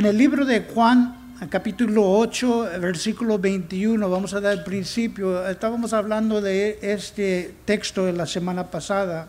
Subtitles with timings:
[0.00, 5.46] En el libro de Juan, capítulo 8, versículo 21, vamos a dar el principio.
[5.46, 9.28] Estábamos hablando de este texto de la semana pasada.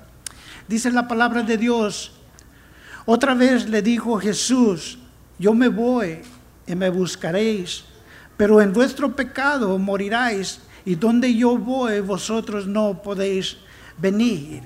[0.69, 2.13] Dice la palabra de Dios.
[3.05, 4.97] Otra vez le dijo Jesús,
[5.37, 6.19] yo me voy
[6.65, 7.83] y me buscaréis,
[8.37, 13.57] pero en vuestro pecado moriráis, y donde yo voy vosotros no podéis
[13.97, 14.63] venir.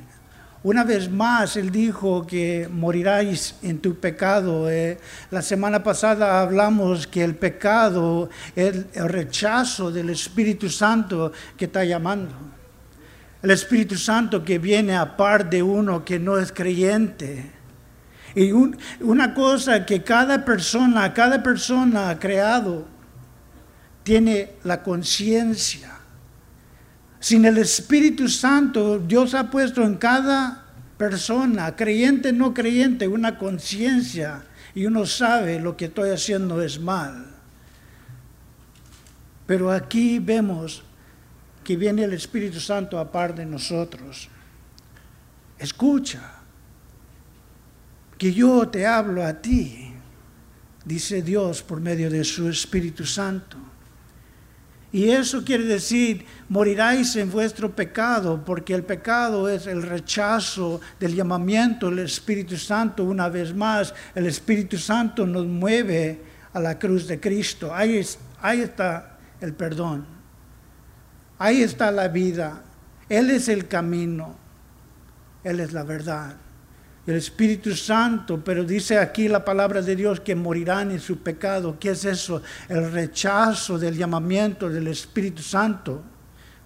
[0.65, 4.67] Una vez más, Él dijo que moriráis en tu pecado.
[4.67, 4.97] Eh.
[5.29, 11.85] La semana pasada hablamos que el pecado es el rechazo del Espíritu Santo que está
[11.85, 12.33] llamando.
[13.43, 17.51] El Espíritu Santo que viene a par de uno que no es creyente.
[18.33, 22.87] Y una cosa que cada persona, cada persona creado,
[24.01, 25.94] tiene la conciencia
[27.25, 30.63] sin el Espíritu Santo, Dios ha puesto en cada
[30.95, 34.43] persona, creyente no creyente, una conciencia
[34.75, 37.25] y uno sabe lo que estoy haciendo es mal.
[39.47, 40.83] Pero aquí vemos
[41.63, 44.29] que viene el Espíritu Santo a par de nosotros.
[45.57, 46.21] Escucha,
[48.19, 49.95] que yo te hablo a ti,
[50.85, 53.57] dice Dios por medio de su Espíritu Santo.
[54.95, 61.13] Y eso quiere decir, moriráis en vuestro pecado, porque el pecado es el rechazo del
[61.13, 63.03] llamamiento del Espíritu Santo.
[63.03, 66.21] Una vez más, el Espíritu Santo nos mueve
[66.53, 67.75] a la cruz de Cristo.
[67.75, 68.01] Ahí,
[68.41, 70.05] ahí está el perdón.
[71.39, 72.63] Ahí está la vida.
[73.09, 74.33] Él es el camino.
[75.43, 76.37] Él es la verdad
[77.07, 81.77] el Espíritu Santo, pero dice aquí la palabra de Dios que morirán en su pecado.
[81.79, 82.41] ¿Qué es eso?
[82.67, 86.01] El rechazo del llamamiento del Espíritu Santo.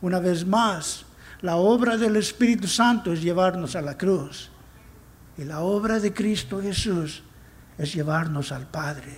[0.02, 1.06] Una vez más,
[1.42, 4.50] la obra del Espíritu Santo es llevarnos a la cruz.
[5.38, 7.22] Y la obra de Cristo Jesús
[7.78, 9.18] es llevarnos al Padre.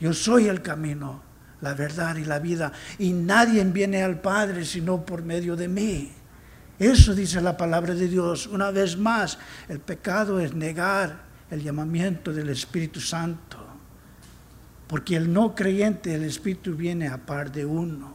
[0.00, 1.22] Yo soy el camino,
[1.62, 2.72] la verdad y la vida.
[2.98, 6.12] Y nadie viene al Padre sino por medio de mí.
[6.78, 8.46] Eso dice la palabra de Dios.
[8.46, 13.58] Una vez más, el pecado es negar el llamamiento del Espíritu Santo.
[14.86, 18.14] Porque el no creyente, el Espíritu viene a par de uno.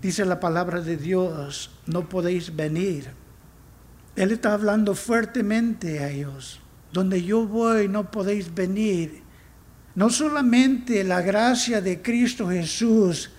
[0.00, 3.10] Dice la palabra de Dios, no podéis venir.
[4.14, 6.60] Él está hablando fuertemente a ellos.
[6.92, 9.22] Donde yo voy no podéis venir.
[9.94, 13.30] No solamente la gracia de Cristo Jesús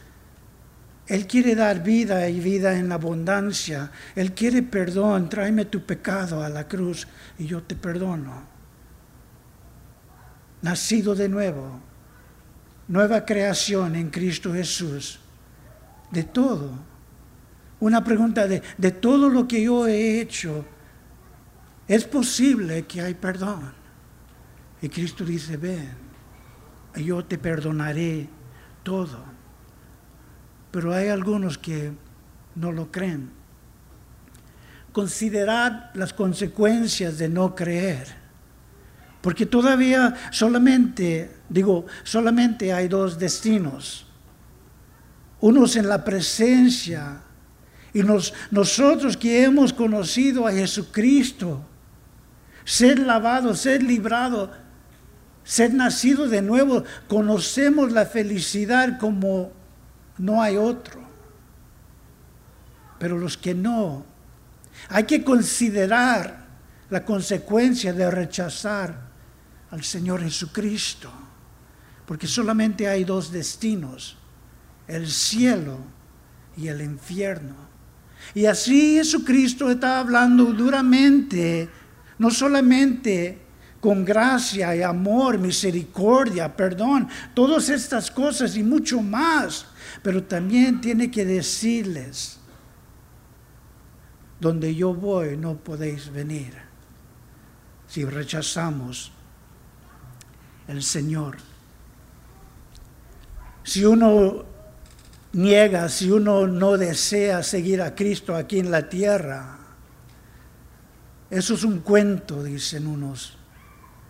[1.07, 3.91] él quiere dar vida y vida en abundancia.
[4.13, 5.29] Él quiere perdón.
[5.29, 7.07] Tráeme tu pecado a la cruz
[7.39, 8.43] y yo te perdono.
[10.61, 11.79] Nacido de nuevo.
[12.89, 15.19] Nueva creación en Cristo Jesús.
[16.11, 16.71] De todo.
[17.79, 20.65] Una pregunta de, de todo lo que yo he hecho.
[21.87, 23.71] Es posible que hay perdón.
[24.81, 25.89] Y Cristo dice, ven,
[26.97, 28.27] yo te perdonaré
[28.83, 29.36] todo
[30.77, 31.91] pero hay algunos que
[32.53, 33.31] no lo creen.
[34.91, 38.05] Considerad las consecuencias de no creer,
[39.19, 44.05] porque todavía solamente, digo, solamente hay dos destinos.
[45.41, 47.23] Unos en la presencia
[47.91, 48.03] y
[48.51, 51.65] nosotros que hemos conocido a Jesucristo,
[52.63, 54.51] ser lavado, ser librado,
[55.43, 59.57] ser nacido de nuevo, conocemos la felicidad como
[60.17, 61.01] no hay otro.
[62.99, 64.05] Pero los que no,
[64.89, 66.47] hay que considerar
[66.89, 69.07] la consecuencia de rechazar
[69.71, 71.11] al Señor Jesucristo,
[72.05, 74.17] porque solamente hay dos destinos,
[74.87, 75.77] el cielo
[76.55, 77.55] y el infierno.
[78.33, 81.69] Y así Jesucristo está hablando duramente,
[82.17, 83.46] no solamente
[83.79, 89.67] con gracia y amor, misericordia, perdón, todas estas cosas y mucho más
[90.01, 92.39] pero también tiene que decirles,
[94.39, 96.53] donde yo voy no podéis venir
[97.87, 99.11] si rechazamos
[100.67, 101.37] el Señor.
[103.63, 104.45] Si uno
[105.33, 109.57] niega, si uno no desea seguir a Cristo aquí en la tierra,
[111.29, 113.36] eso es un cuento, dicen unos.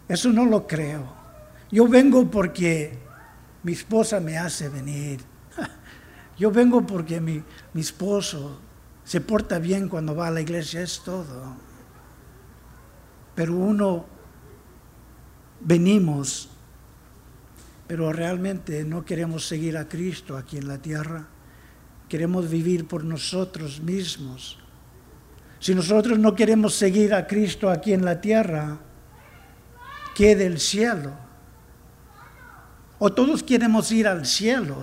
[0.08, 1.06] Eso no lo creo.
[1.72, 2.98] Yo vengo porque
[3.64, 5.20] mi esposa me hace venir.
[6.38, 7.44] Yo vengo porque mi,
[7.76, 8.60] esposo
[9.04, 11.56] se porta bien cuando va a la iglesia, es todo.
[13.36, 14.06] Pero uno
[15.60, 16.50] venimos,
[17.88, 21.28] pero realmente no queremos seguir a Cristo aquí en la tierra.
[22.08, 24.58] Queremos vivir por nosotros mismos.
[25.60, 28.80] Si nosotros no queremos seguir a Cristo aquí en la tierra,
[30.18, 31.12] que del cielo.
[32.98, 34.76] O todos queremos ir al cielo.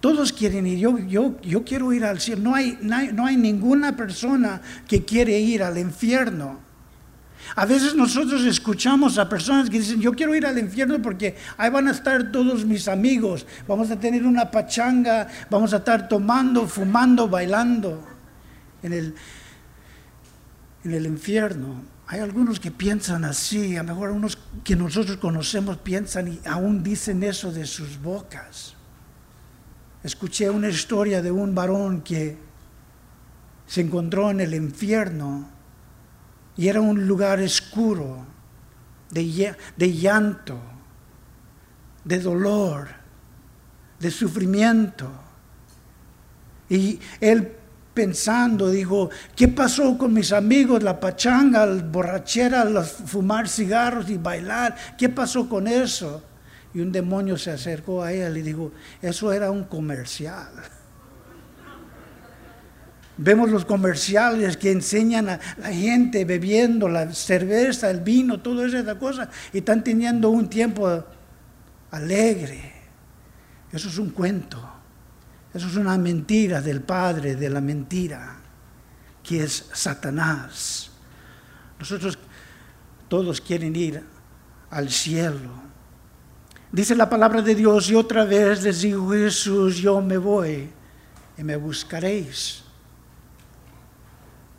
[0.00, 0.78] Todos quieren ir.
[0.80, 2.42] Yo, yo, yo quiero ir al cielo.
[2.42, 6.58] No hay, no hay, no hay ninguna persona que quiere ir al infierno.
[7.54, 11.70] A veces nosotros escuchamos a personas que dicen, yo quiero ir al infierno porque ahí
[11.70, 16.66] van a estar todos mis amigos, vamos a tener una pachanga, vamos a estar tomando,
[16.66, 18.06] fumando, bailando
[18.82, 19.14] en el,
[20.84, 21.82] en el infierno.
[22.06, 26.82] Hay algunos que piensan así, a lo mejor unos que nosotros conocemos piensan y aún
[26.82, 28.74] dicen eso de sus bocas.
[30.02, 32.36] Escuché una historia de un varón que
[33.66, 35.48] se encontró en el infierno
[36.56, 38.26] y era un lugar oscuro,
[39.10, 40.60] de, de llanto,
[42.04, 42.88] de dolor,
[43.98, 45.10] de sufrimiento.
[46.68, 47.59] Y él
[47.94, 50.82] pensando, dijo, ¿qué pasó con mis amigos?
[50.82, 56.22] La pachanga, la borrachera, fumar cigarros y bailar, ¿qué pasó con eso?
[56.72, 58.72] Y un demonio se acercó a él y dijo,
[59.02, 60.48] eso era un comercial.
[63.16, 68.98] Vemos los comerciales que enseñan a la gente bebiendo la cerveza, el vino, todo esa
[68.98, 71.04] cosa, y están teniendo un tiempo
[71.90, 72.72] alegre.
[73.70, 74.79] Eso es un cuento.
[75.52, 78.36] Eso es una mentira del padre de la mentira,
[79.22, 80.90] que es Satanás.
[81.78, 82.18] Nosotros
[83.08, 84.02] todos quieren ir
[84.70, 85.50] al cielo.
[86.70, 90.70] Dice la palabra de Dios y otra vez les dijo Jesús, yo me voy
[91.36, 92.62] y me buscaréis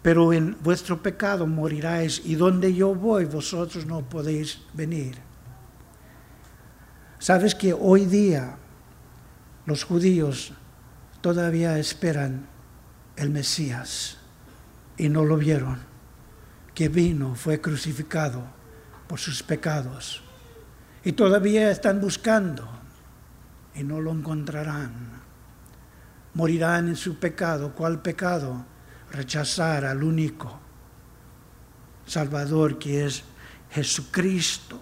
[0.01, 5.17] pero en vuestro pecado moriráis y donde yo voy vosotros no podéis venir.
[7.19, 8.57] Sabes que hoy día
[9.65, 10.53] los judíos
[11.21, 12.47] todavía esperan
[13.15, 14.17] el Mesías
[14.97, 15.79] y no lo vieron,
[16.73, 18.43] que vino, fue crucificado
[19.07, 20.23] por sus pecados
[21.03, 22.67] y todavía están buscando
[23.73, 25.21] y no lo encontrarán.
[26.33, 27.73] Morirán en su pecado.
[27.75, 28.65] ¿Cuál pecado?
[29.11, 30.59] rechazar al único
[32.05, 33.23] Salvador que es
[33.71, 34.81] Jesucristo.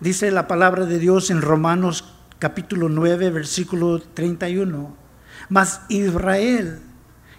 [0.00, 4.96] Dice la palabra de Dios en Romanos capítulo 9, versículo 31.
[5.48, 6.80] Mas Israel,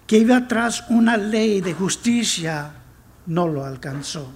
[0.06, 2.72] que iba tras una ley de justicia,
[3.26, 4.30] no lo alcanzó.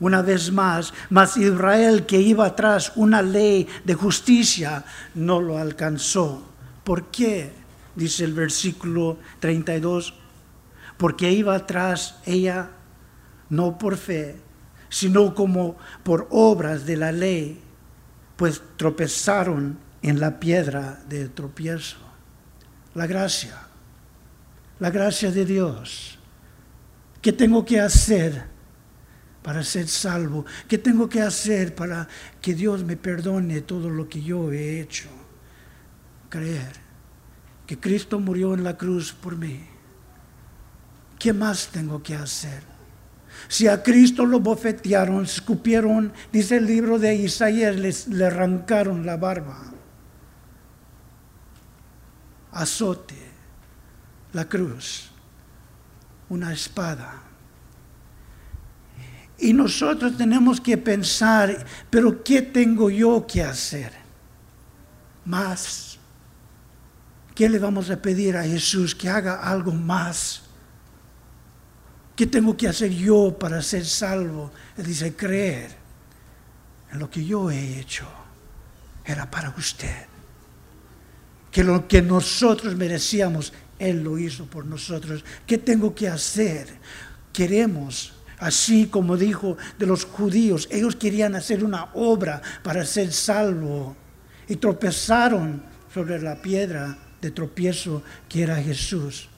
[0.00, 6.42] Una vez más, mas Israel que iba atrás una ley de justicia no lo alcanzó.
[6.84, 7.58] ¿Por qué?
[7.98, 10.14] dice el versículo 32,
[10.96, 12.70] porque iba atrás ella
[13.50, 14.36] no por fe,
[14.88, 17.60] sino como por obras de la ley,
[18.38, 21.98] pues tropezaron en la piedra de tropiezo.
[22.94, 23.58] La gracia,
[24.78, 26.20] la gracia de Dios.
[27.20, 28.44] ¿Qué tengo que hacer
[29.42, 30.46] para ser salvo?
[30.68, 32.06] ¿Qué tengo que hacer para
[32.40, 35.08] que Dios me perdone todo lo que yo he hecho?
[36.28, 36.72] Creer
[37.66, 39.66] que Cristo murió en la cruz por mí.
[41.18, 42.77] ¿Qué más tengo que hacer?
[43.48, 49.16] Si a Cristo lo bofetearon, escupieron, dice el libro de Isaías, les, le arrancaron la
[49.16, 49.72] barba.
[52.52, 53.16] Azote,
[54.32, 55.10] la cruz,
[56.28, 57.22] una espada.
[59.38, 63.92] Y nosotros tenemos que pensar, pero ¿qué tengo yo que hacer?
[65.24, 65.88] Más
[67.38, 68.96] ¿Qué le vamos a pedir a Jesús?
[68.96, 70.42] Que haga algo más.
[72.18, 74.50] ¿Qué tengo que hacer yo para ser salvo?
[74.76, 75.70] Él dice, creer
[76.90, 78.08] en lo que yo he hecho.
[79.04, 80.06] Era para usted.
[81.52, 85.24] Que lo que nosotros merecíamos, Él lo hizo por nosotros.
[85.46, 86.66] ¿Qué tengo que hacer?
[87.32, 93.96] Queremos Así como dijo de los judíos, ellos querían hacer una obra para ser salvo
[94.48, 95.62] y tropezaron
[95.94, 99.28] sobre la piedra de tropiezo que era Jesús.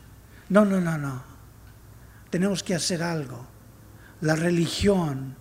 [0.49, 1.30] No, no, no, no.
[2.31, 3.47] Tenemos que hacer algo.
[4.21, 5.35] La religión,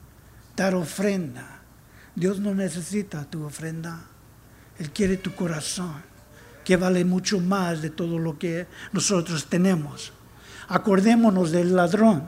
[0.56, 1.62] dar ofrenda.
[2.16, 4.02] Dios no necesita tu ofrenda.
[4.78, 6.02] Él quiere tu corazón,
[6.64, 10.14] que vale mucho más de todo lo que nosotros tenemos.
[10.70, 12.24] Acordémonos del ladrón.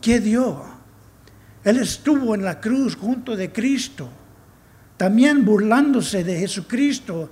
[0.00, 0.64] ¿Qué dio?
[1.64, 4.08] Él estuvo en la cruz junto de Cristo,
[4.96, 7.30] también burlándose de Jesucristo,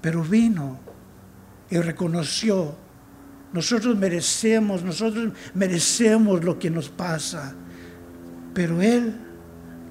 [0.00, 0.80] pero vino
[1.70, 2.76] y reconoció,
[3.54, 7.54] nosotros merecemos, nosotros merecemos lo que nos pasa,
[8.52, 9.14] pero Él,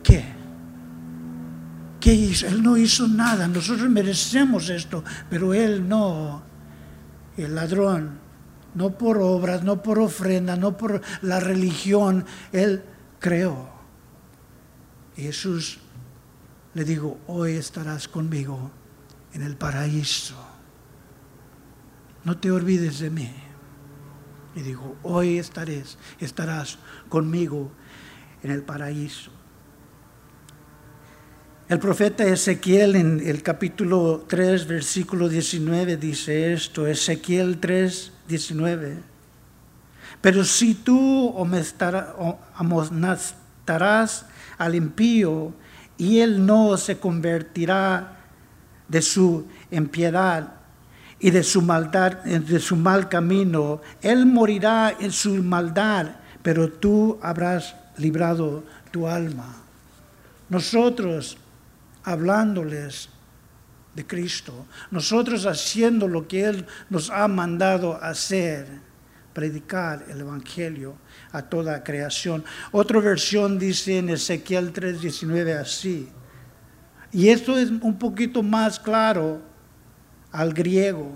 [0.03, 0.25] ¿qué?
[2.01, 2.45] ¿Qué hizo?
[2.45, 6.43] Él no hizo nada, nosotros merecemos esto, pero Él no.
[7.37, 8.19] El ladrón,
[8.75, 12.83] no por obras, no por ofrenda, no por la religión, Él
[13.19, 13.69] creó.
[15.15, 15.79] Jesús
[16.73, 18.71] le dijo, hoy estarás conmigo
[19.33, 20.35] en el paraíso.
[22.25, 23.42] No te olvides de mí.
[24.55, 26.77] Y dijo, hoy estarás, estarás
[27.09, 27.71] conmigo
[28.43, 29.31] en el paraíso.
[31.69, 38.97] El profeta Ezequiel en el capítulo 3, versículo 19 dice esto, Ezequiel 3, 19.
[40.21, 41.33] Pero si tú
[42.55, 44.25] amonestarás
[44.57, 45.53] al impío
[45.97, 48.19] y él no se convertirá
[48.87, 50.62] de su impiedad
[51.23, 57.17] y de su maldad, de su mal camino, él morirá en su maldad, pero tú
[57.21, 59.55] habrás librado tu alma.
[60.49, 61.37] Nosotros
[62.03, 63.07] hablándoles
[63.95, 68.67] de Cristo, nosotros haciendo lo que Él nos ha mandado hacer,
[69.31, 70.95] predicar el Evangelio
[71.31, 72.43] a toda creación.
[72.73, 76.09] Otra versión dice en Ezequiel 3:19 así,
[77.13, 79.52] y esto es un poquito más claro
[80.33, 81.09] al griego,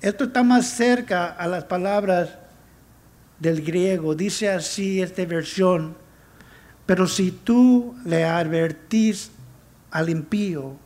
[0.00, 2.30] esto está más cerca a las palabras
[3.38, 5.94] del griego, dice así esta versión,
[6.86, 9.30] pero si tú le advertís
[9.90, 10.76] al impío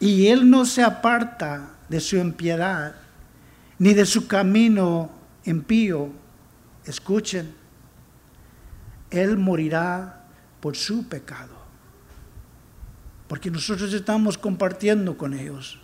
[0.00, 2.96] y él no se aparta de su impiedad
[3.78, 5.10] ni de su camino
[5.44, 6.10] impío,
[6.84, 7.54] escuchen,
[9.10, 10.24] él morirá
[10.60, 11.54] por su pecado.
[13.28, 15.83] Porque nosotros estamos compartiendo con ellos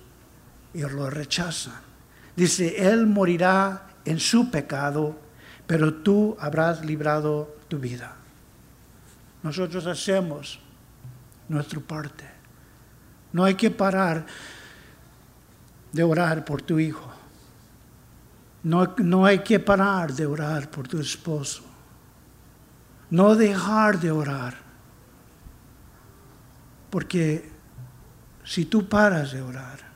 [0.75, 1.81] y lo rechazan.
[2.37, 5.19] Dice, él morirá en su pecado,
[5.67, 8.17] pero tú habrás librado tu vida.
[9.43, 10.61] Nosotros hacemos
[11.49, 12.25] nuestra parte.
[13.33, 14.27] No hay que parar
[15.93, 17.11] de orar por tu hijo.
[18.62, 21.65] No, no hay que parar de orar por tu esposo.
[23.11, 24.55] No dejar de orar.
[26.91, 27.50] Porque
[28.45, 29.89] si tú paras de orar,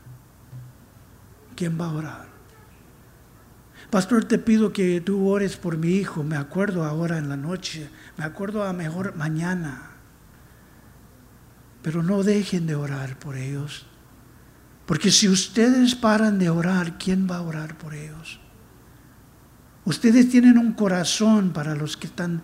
[1.54, 2.34] ¿quién va a orar?
[3.90, 6.23] Pastor, te pido que tú ores por mi hijo.
[6.23, 7.90] Me acuerdo ahora en la noche.
[8.16, 9.90] Me acuerdo a mejor mañana.
[11.82, 13.87] Pero no dejen de orar por ellos.
[14.87, 18.40] Porque si ustedes paran de orar, ¿quién va a orar por ellos?
[19.84, 22.42] Ustedes tienen un corazón para los que están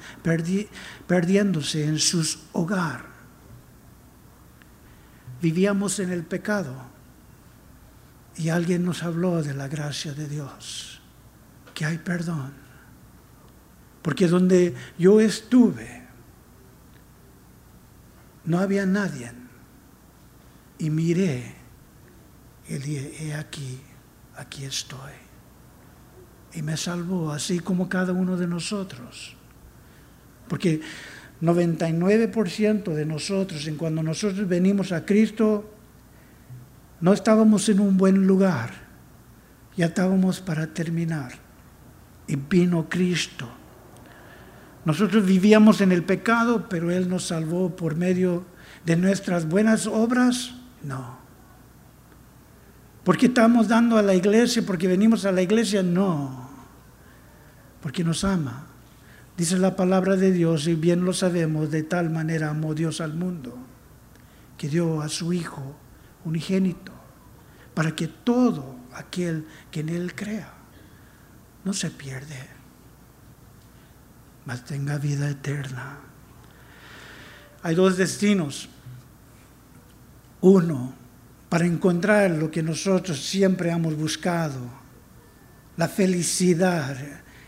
[1.07, 3.07] perdiéndose en sus hogar.
[5.41, 6.90] Vivíamos en el pecado
[8.41, 10.99] y alguien nos habló de la gracia de Dios,
[11.75, 12.55] que hay perdón.
[14.01, 16.07] Porque donde yo estuve,
[18.47, 19.31] no había nadie.
[20.79, 21.55] Y miré
[22.67, 23.79] y dije, he aquí,
[24.37, 25.13] aquí estoy.
[26.55, 29.37] Y me salvó, así como cada uno de nosotros.
[30.49, 30.81] Porque
[31.43, 35.75] 99% de nosotros, en cuando nosotros venimos a Cristo,
[37.01, 38.71] no estábamos en un buen lugar,
[39.77, 41.33] ya estábamos para terminar.
[42.27, 43.49] Y vino Cristo
[44.85, 48.45] nosotros vivíamos en el pecado, pero Él nos salvó por medio
[48.85, 50.55] de nuestras buenas obras.
[50.83, 51.19] No.
[53.05, 56.51] Porque estamos dando a la iglesia, porque venimos a la iglesia, no.
[57.83, 58.67] Porque nos ama.
[59.37, 63.15] Dice la palabra de Dios, y bien lo sabemos, de tal manera amó Dios al
[63.15, 63.57] mundo,
[64.57, 65.77] que dio a su Hijo
[66.25, 66.93] unigénito,
[67.75, 70.53] para que todo aquel que en Él crea
[71.65, 72.61] no se pierde
[74.45, 75.99] mas tenga vida eterna.
[77.63, 78.69] Hay dos destinos.
[80.41, 80.95] Uno,
[81.49, 84.59] para encontrar lo que nosotros siempre hemos buscado,
[85.77, 86.97] la felicidad,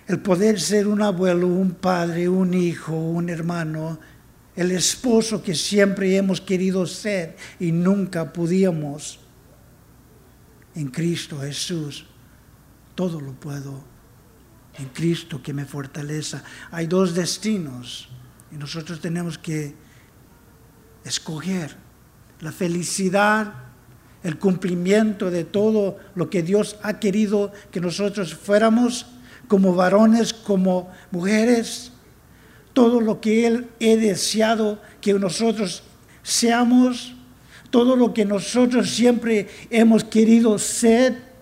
[0.07, 3.99] el poder ser un abuelo, un padre, un hijo, un hermano,
[4.54, 9.18] el esposo que siempre hemos querido ser y nunca pudimos.
[10.75, 12.06] En Cristo Jesús,
[12.94, 13.92] todo lo puedo
[14.78, 16.38] en Cristo que me fortalece.
[16.71, 18.09] Hay dos destinos
[18.50, 19.75] y nosotros tenemos que
[21.04, 21.76] escoger
[22.40, 23.52] la felicidad,
[24.23, 29.06] el cumplimiento de todo lo que Dios ha querido que nosotros fuéramos
[29.49, 31.91] como varones, como mujeres,
[32.73, 35.83] todo lo que Él ha deseado que nosotros
[36.23, 37.14] seamos,
[37.71, 41.33] todo lo que nosotros siempre hemos querido ser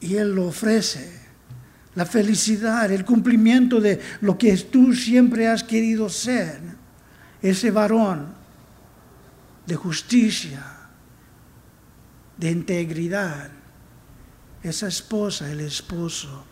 [0.00, 1.18] y Él lo ofrece.
[1.94, 6.60] La felicidad, el cumplimiento de lo que tú siempre has querido ser.
[7.42, 8.34] Ese varón
[9.66, 10.64] de justicia,
[12.36, 13.50] de integridad.
[14.62, 16.44] Esa esposa, el esposo.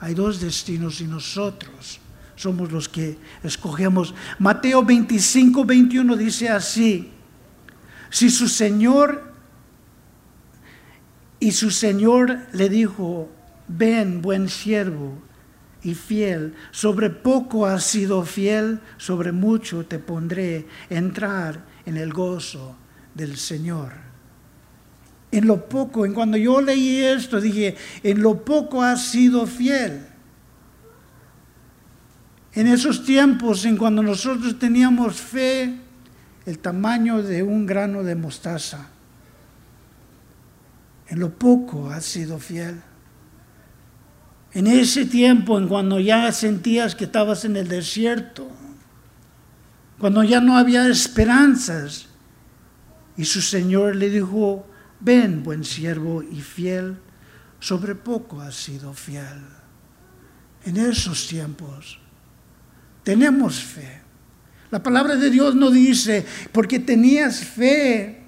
[0.00, 2.00] Hay dos destinos y nosotros
[2.34, 4.14] somos los que escogemos.
[4.38, 7.10] Mateo 25, 21 dice así,
[8.08, 9.30] si su Señor
[11.38, 13.30] y su Señor le dijo,
[13.68, 15.22] ven buen siervo
[15.82, 22.74] y fiel, sobre poco has sido fiel, sobre mucho te pondré entrar en el gozo
[23.14, 24.09] del Señor.
[25.32, 30.06] En lo poco, en cuando yo leí esto, dije, en lo poco has sido fiel.
[32.52, 35.76] En esos tiempos, en cuando nosotros teníamos fe,
[36.46, 38.88] el tamaño de un grano de mostaza,
[41.08, 42.80] en lo poco has sido fiel.
[44.52, 48.48] En ese tiempo, en cuando ya sentías que estabas en el desierto,
[50.00, 52.06] cuando ya no había esperanzas,
[53.16, 54.66] y su Señor le dijo,
[55.00, 56.98] ven, buen siervo y fiel,
[57.58, 59.44] sobre poco has sido fiel.
[60.64, 61.98] En esos tiempos
[63.02, 64.00] tenemos fe.
[64.70, 68.22] La palabra de Dios no dice, porque tenías fe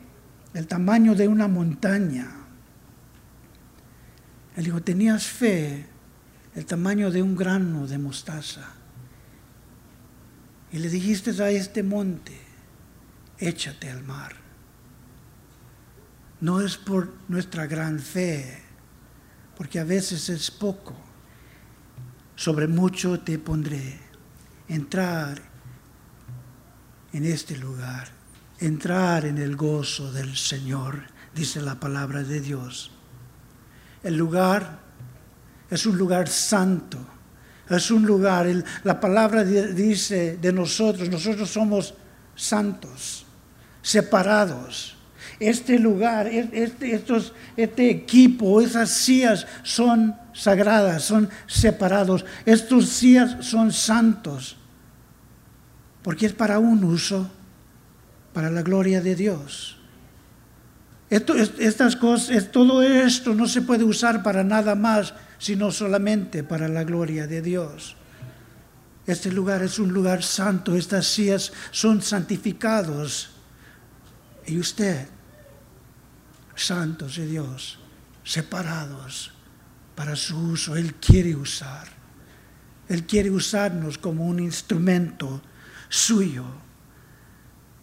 [0.52, 2.30] del tamaño de una montaña.
[4.56, 5.86] Él dijo, tenías fe
[6.54, 8.74] el tamaño de un grano de mostaza.
[10.72, 12.38] Y le dijiste a este monte,
[13.38, 14.41] échate al mar.
[16.42, 18.60] No es por nuestra gran fe,
[19.56, 20.92] porque a veces es poco.
[22.34, 24.00] Sobre mucho te pondré.
[24.66, 25.40] Entrar
[27.12, 28.08] en este lugar,
[28.58, 32.90] entrar en el gozo del Señor, dice la palabra de Dios.
[34.02, 34.80] El lugar
[35.70, 36.98] es un lugar santo,
[37.68, 38.48] es un lugar,
[38.82, 41.94] la palabra dice de nosotros, nosotros somos
[42.34, 43.26] santos,
[43.80, 44.96] separados.
[45.40, 52.24] Este lugar, este, estos, este equipo, esas sillas son sagradas, son separados.
[52.46, 54.56] Estos sillas son santos,
[56.02, 57.30] porque es para un uso,
[58.32, 59.78] para la gloria de Dios.
[61.10, 66.84] Estas cosas, todo esto no se puede usar para nada más sino solamente para la
[66.84, 67.96] gloria de Dios.
[69.08, 73.30] Este lugar es un lugar santo, estas sillas son santificados.
[74.46, 75.08] Y usted,
[76.54, 77.78] santos de Dios,
[78.24, 79.32] separados
[79.94, 81.88] para su uso, Él quiere usar.
[82.88, 85.40] Él quiere usarnos como un instrumento
[85.88, 86.44] suyo.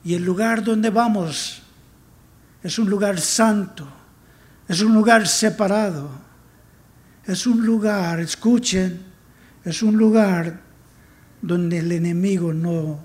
[0.04, 1.62] Y el lugar donde vamos
[2.62, 3.88] es un lugar santo,
[4.68, 6.30] es un lugar separado
[7.30, 9.04] es un lugar, escuchen,
[9.64, 10.62] es un lugar
[11.44, 13.00] donde el enemigo no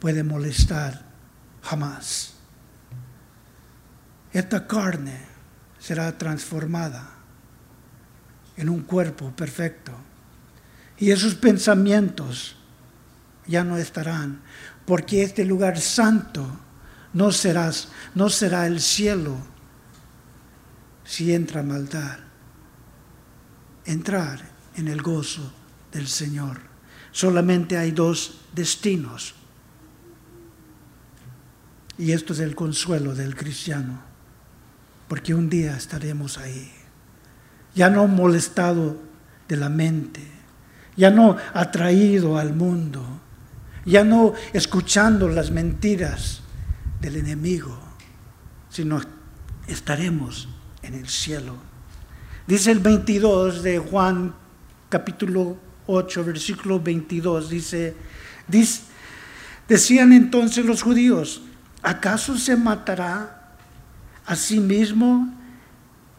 [0.00, 1.04] puede molestar
[1.62, 2.34] jamás.
[4.36, 5.18] Esta carne
[5.78, 7.08] será transformada
[8.58, 9.92] en un cuerpo perfecto.
[10.98, 12.54] Y esos pensamientos
[13.46, 14.42] ya no estarán,
[14.84, 16.46] porque este lugar santo
[17.14, 17.30] no,
[18.14, 19.38] no será el cielo
[21.02, 22.18] si entra maldad
[23.86, 25.50] entrar en el gozo
[25.90, 26.60] del Señor.
[27.10, 29.34] Solamente hay dos destinos.
[31.96, 34.05] Y esto es el consuelo del cristiano,
[35.08, 36.72] porque un día estaremos ahí,
[37.74, 38.96] ya no molestado
[39.48, 40.22] de la mente,
[40.96, 43.04] ya no atraído al mundo,
[43.84, 46.40] ya no escuchando las mentiras
[47.00, 47.78] del enemigo,
[48.70, 49.00] sino
[49.68, 50.48] estaremos
[50.82, 51.54] en el cielo.
[52.46, 54.34] Dice el 22 de Juan
[54.88, 57.94] capítulo 8, versículo 22, dice,
[59.68, 61.42] decían entonces los judíos,
[61.82, 63.45] ¿acaso se matará
[64.26, 65.32] a sí mismo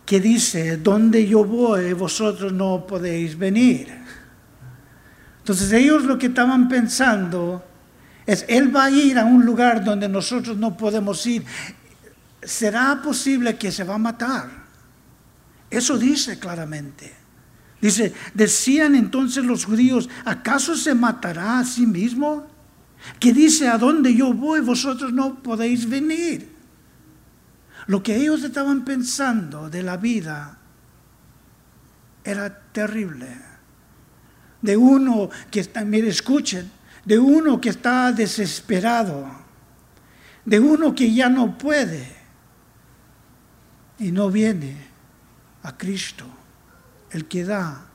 [0.06, 3.90] que dice, donde yo voy vosotros no podéis venir?
[5.40, 7.64] Entonces ellos lo que estaban pensando
[8.26, 11.46] es, Él va a ir a un lugar donde nosotros no podemos ir.
[12.44, 14.50] ¿Será posible que se va a matar?
[15.70, 17.14] Eso dice claramente.
[17.80, 22.48] Dice, decían entonces los judíos, ¿acaso se matará a sí mismo?
[23.20, 26.57] Que dice, a donde yo voy vosotros no podéis venir.
[27.88, 30.58] Lo que ellos estaban pensando de la vida
[32.24, 33.28] era terrible.
[34.62, 36.70] De uno que está, mire, escuchen,
[37.06, 39.26] de uno que está desesperado,
[40.44, 42.16] de uno que ya no puede
[44.00, 44.88] y no viene
[45.64, 46.26] a Cristo,
[47.12, 47.86] el que da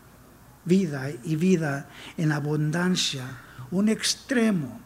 [0.65, 3.25] vida y vida en abundancia,
[3.71, 4.82] un extremo.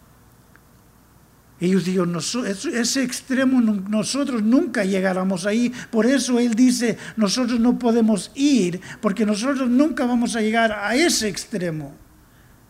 [1.59, 5.73] Ellos dijeron, ese extremo nosotros nunca llegáramos ahí.
[5.91, 10.95] Por eso Él dice, nosotros no podemos ir, porque nosotros nunca vamos a llegar a
[10.95, 11.95] ese extremo.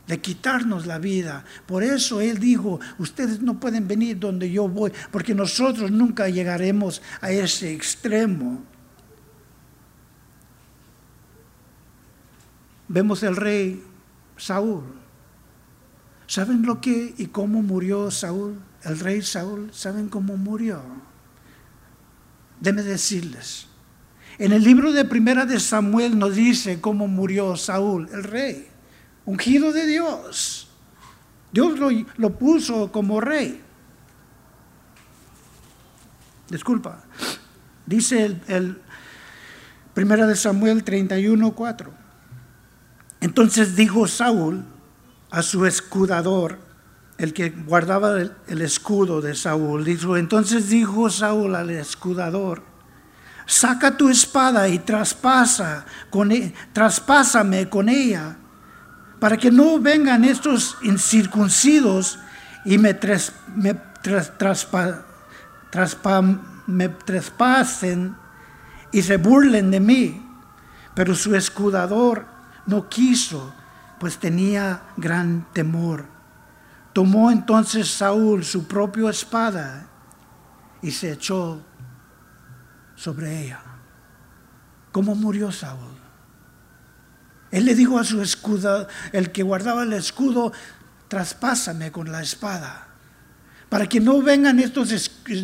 [0.07, 1.45] de quitarnos la vida.
[1.67, 7.03] Por eso Él dijo, ustedes no pueden venir donde yo voy, porque nosotros nunca llegaremos
[7.21, 8.63] a ese extremo.
[12.89, 13.83] Vemos el rey
[14.37, 14.85] Saúl.
[16.29, 18.59] ¿Saben lo que y cómo murió Saúl?
[18.87, 20.81] El rey Saúl, ¿saben cómo murió?
[22.61, 23.67] Déme decirles.
[24.39, 28.69] En el libro de Primera de Samuel nos dice cómo murió Saúl, el rey
[29.25, 30.69] ungido de Dios.
[31.51, 31.77] Dios
[32.17, 33.61] lo, puso como rey.
[36.49, 37.03] Disculpa.
[37.87, 38.83] Dice el, el
[39.95, 41.91] Primera de Samuel 31, 4.
[43.21, 44.65] Entonces dijo Saúl
[45.31, 46.66] a su escudador,
[47.19, 52.63] el que guardaba el, escudo de Saúl, dijo, entonces dijo Saúl al escudador,
[53.47, 58.37] saca tu espada y traspasa con, e, traspásame con ella
[59.19, 62.19] para que no vengan estos incircuncidos
[62.65, 62.95] y me
[67.05, 68.17] traspasen
[68.93, 70.23] y se burlen de mí.
[70.95, 72.27] Pero su escudador
[72.67, 73.55] no quiso,
[73.99, 76.16] pues tenía gran temor.
[76.97, 79.87] Tomó entonces Saúl su propia espada
[80.81, 81.63] y se echó
[82.95, 83.61] sobre ella.
[84.93, 85.95] ¿Cómo murió Saúl?
[87.51, 90.55] Él le dijo a su escudo, el que guardaba el escudo,
[91.07, 92.89] traspásame con la espada,
[93.69, 94.89] para que no vengan estos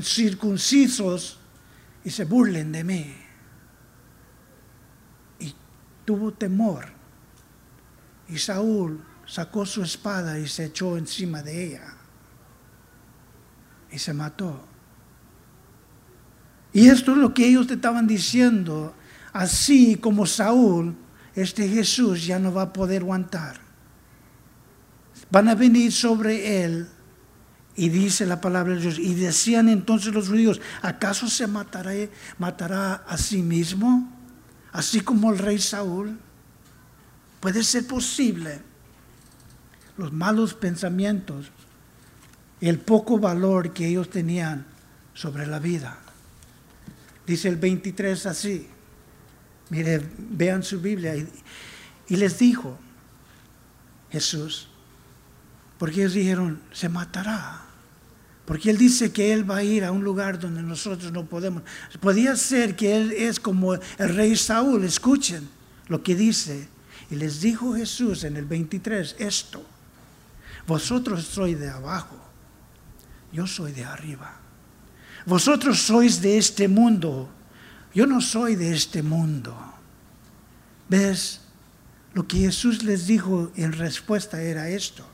[0.04, 1.38] circuncisos
[2.02, 3.14] y se burlen de mí.
[5.38, 5.54] Y
[6.06, 6.86] tuvo temor.
[8.26, 11.94] Y Saúl sacó su espada y se echó encima de ella.
[13.90, 14.64] Y se mató.
[16.72, 18.94] Y esto es lo que ellos te estaban diciendo.
[19.32, 20.96] Así como Saúl
[21.34, 23.60] este Jesús ya no va a poder aguantar.
[25.30, 26.88] Van a venir sobre él
[27.74, 28.98] y dice la palabra de Dios.
[28.98, 31.92] Y decían entonces los judíos, ¿acaso se matará,
[32.38, 34.12] matará a sí mismo?
[34.72, 36.18] Así como el rey Saúl.
[37.40, 38.60] Puede ser posible.
[39.96, 41.50] Los malos pensamientos
[42.62, 44.64] el poco valor que ellos tenían
[45.14, 45.98] sobre la vida.
[47.26, 48.68] Dice el 23 así.
[49.70, 51.14] Mire, vean su Biblia.
[52.08, 52.78] Y, les dijo
[54.10, 54.68] Jesús,
[55.78, 57.62] porque ellos dijeron, se matará.
[58.44, 61.62] Porque Él dice que Él va a ir a un lugar donde nosotros no podemos.
[62.00, 64.84] Podía ser que Él es como el rey Saúl.
[64.84, 65.48] Escuchen
[65.88, 66.68] lo que dice.
[67.10, 69.66] Y les dijo Jesús en el 23 esto.
[70.66, 72.16] Vosotros sois de abajo.
[73.32, 74.36] Yo soy de arriba.
[75.26, 77.28] Vosotros sois de este mundo
[77.94, 79.56] yo no soy de este mundo.
[80.88, 81.40] ¿Ves?
[82.14, 85.06] Lo que Jesús les dijo en respuesta era esto.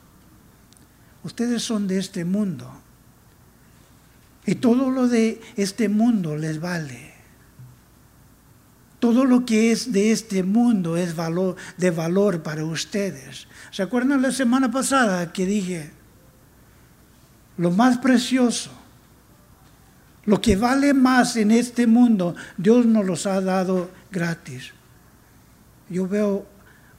[1.24, 2.70] Ustedes son de este mundo.
[4.46, 7.14] Y todo lo de este mundo les vale.
[8.98, 13.46] Todo lo que es de este mundo es valor, de valor para ustedes.
[13.70, 15.90] ¿Se acuerdan la semana pasada que dije,
[17.56, 18.72] lo más precioso
[20.28, 24.74] lo que vale más en este mundo, Dios nos los ha dado gratis.
[25.88, 26.46] Yo veo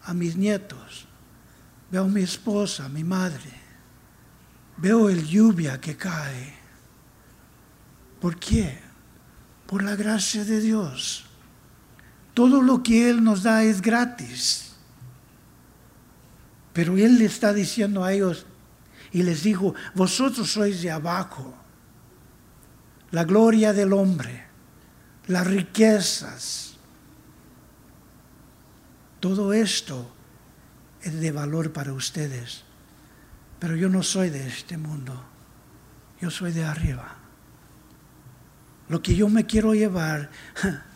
[0.01, 1.05] a mis nietos,
[1.91, 3.53] veo a mi esposa, a mi madre,
[4.77, 6.55] veo el lluvia que cae.
[8.19, 8.79] ¿Por qué?
[9.67, 11.28] Por la gracia de Dios.
[12.39, 14.71] Todo lo que Él nos da es gratis.
[16.71, 18.45] Pero Él le está diciendo a ellos
[19.11, 21.53] y les dijo, vosotros sois de abajo
[23.11, 24.45] la gloria del hombre,
[25.27, 26.77] las riquezas.
[29.19, 30.09] Todo esto
[31.01, 32.63] es de valor para ustedes.
[33.59, 35.25] Pero yo no soy de este mundo.
[36.21, 37.17] Yo soy de arriba.
[38.87, 40.29] Lo que yo me quiero llevar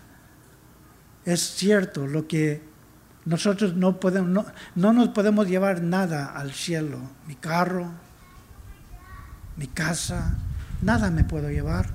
[1.26, 2.62] es cierto, lo que
[3.26, 7.00] nosotros no podemos, no, no nos podemos llevar nada al cielo.
[7.28, 7.90] Mi carro,
[9.56, 10.38] mi casa,
[10.82, 11.90] nada me puedo llevar.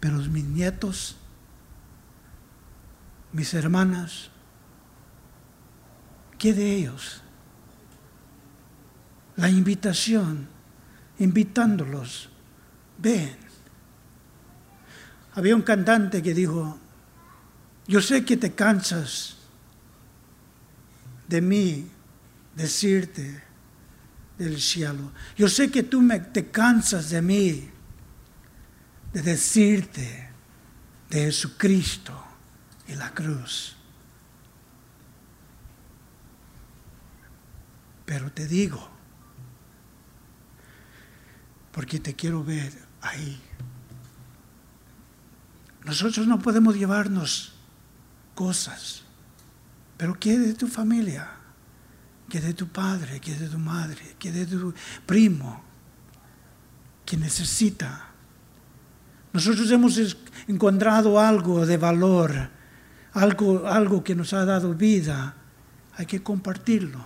[0.00, 1.16] Pero mis nietos,
[3.32, 4.30] mis hermanas,
[6.38, 7.22] ¿qué de ellos?
[9.36, 10.48] La invitación,
[11.20, 12.30] invitándolos,
[12.98, 13.51] ven.
[15.34, 16.78] Había un cantante que dijo,
[17.86, 19.36] yo sé que te cansas
[21.28, 21.88] de mí
[22.54, 23.42] decirte
[24.38, 25.12] del cielo.
[25.36, 27.70] Yo sé que tú me, te cansas de mí
[29.12, 30.30] de decirte
[31.10, 32.22] de Jesucristo
[32.88, 33.76] y la cruz.
[38.12, 38.78] pero te digo,
[41.72, 43.40] porque te quiero ver ahí.
[45.84, 47.54] Nosotros no podemos llevarnos
[48.34, 49.02] cosas,
[49.96, 51.28] pero ¿qué de tu familia?
[52.28, 53.20] ¿Qué de tu padre?
[53.20, 54.16] ¿Qué de tu madre?
[54.18, 54.72] ¿Qué de tu
[55.06, 55.62] primo
[57.04, 58.08] que necesita?
[59.32, 59.98] Nosotros hemos
[60.46, 62.50] encontrado algo de valor,
[63.12, 65.34] algo, algo que nos ha dado vida.
[65.96, 67.04] Hay que compartirlo.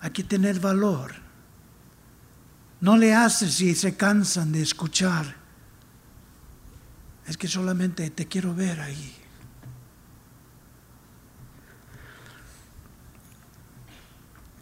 [0.00, 1.14] Hay que tener valor.
[2.80, 5.45] No le haces si se cansan de escuchar.
[7.26, 9.14] Es que solamente te quiero ver ahí.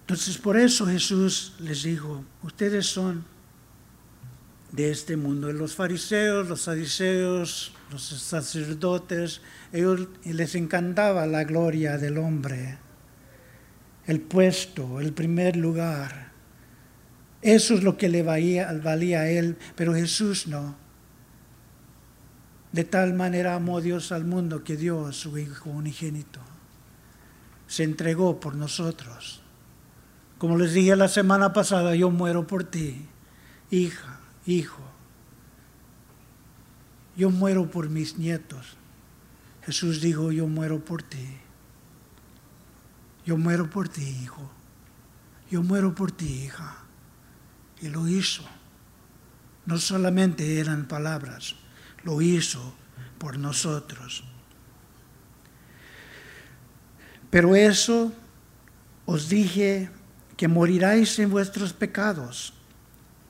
[0.00, 3.24] Entonces por eso Jesús les dijo, ustedes son
[4.70, 5.52] de este mundo.
[5.52, 9.40] Los fariseos, los saduceos, los sacerdotes,
[9.72, 12.78] ellos les encantaba la gloria del hombre,
[14.06, 16.32] el puesto, el primer lugar.
[17.40, 20.83] Eso es lo que le valía, valía a él, pero Jesús no.
[22.74, 26.40] De tal manera amó Dios al mundo que dio a su Hijo unigénito.
[27.68, 29.42] Se entregó por nosotros.
[30.38, 33.06] Como les dije la semana pasada, yo muero por ti,
[33.70, 34.82] hija hijo,
[37.16, 38.76] yo muero por mis nietos.
[39.62, 41.38] Jesús dijo, yo muero por ti.
[43.24, 44.50] Yo muero por ti, hijo.
[45.48, 46.78] Yo muero por ti, hija.
[47.80, 48.42] Y lo hizo.
[49.64, 51.54] No solamente eran palabras,
[52.04, 52.74] lo hizo
[53.18, 54.24] por nosotros.
[57.30, 58.12] Pero eso
[59.06, 59.90] os dije
[60.36, 62.54] que moriráis en vuestros pecados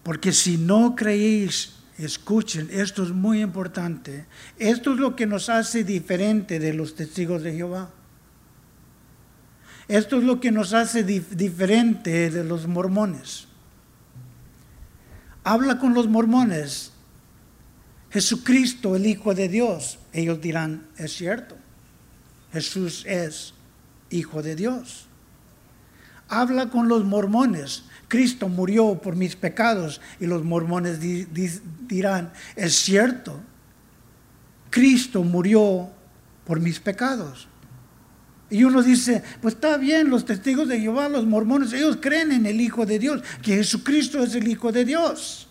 [0.05, 4.27] porque si no creéis, escuchen, esto es muy importante.
[4.59, 7.91] Esto es lo que nos hace diferente de los testigos de Jehová.
[9.89, 13.49] Esto es lo que nos hace diferente de los mormones.
[15.43, 16.93] Habla con los mormones.
[18.15, 19.99] Jesucristo, el Hijo de Dios.
[20.13, 21.57] Ellos dirán, es cierto.
[22.53, 23.55] Jesús es
[24.09, 25.07] Hijo de Dios.
[26.29, 27.83] Habla con los mormones.
[28.07, 30.01] Cristo murió por mis pecados.
[30.21, 33.41] Y los mormones dirán, es cierto,
[34.71, 35.91] Cristo murió
[36.47, 37.49] por mis pecados.
[38.49, 42.47] Y uno dice, pues está bien, los testigos de Jehová, los mormones, ellos creen en
[42.47, 45.44] el Hijo de Dios, que Jesucristo es el Hijo de Dios.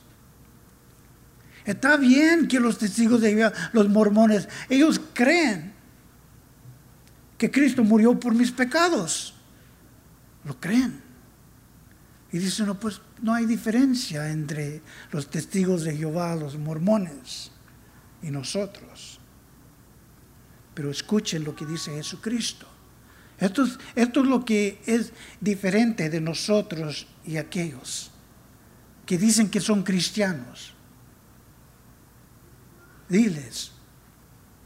[1.65, 5.73] Está bien que los testigos de Jehová, los mormones, ellos creen
[7.38, 9.34] que Cristo murió por mis pecados.
[10.43, 11.02] Lo creen.
[12.32, 17.52] Y dice, no, pues no hay diferencia entre los testigos de Jehová, los mormones
[18.21, 19.19] y nosotros.
[20.73, 22.67] Pero escuchen lo que dice Jesucristo.
[23.38, 28.12] Esto es, esto es lo que es diferente de nosotros y aquellos
[29.06, 30.73] que dicen que son cristianos.
[33.10, 33.72] Diles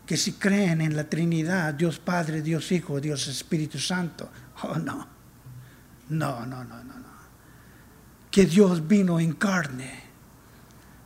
[0.05, 4.29] que si creen en la Trinidad, Dios Padre, Dios Hijo, Dios Espíritu Santo,
[4.63, 5.07] oh no,
[6.09, 6.97] no, no, no, no
[8.37, 9.91] que Dios vino en carne